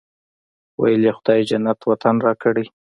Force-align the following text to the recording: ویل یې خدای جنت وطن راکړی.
ویل 0.81 1.01
یې 1.07 1.11
خدای 1.17 1.41
جنت 1.49 1.79
وطن 1.89 2.15
راکړی. 2.25 2.65